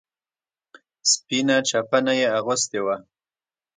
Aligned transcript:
سپينه 1.11 1.57
چپنه 1.69 2.13
يې 2.19 2.27
اغوستې 2.37 2.79
وه. 2.85 2.95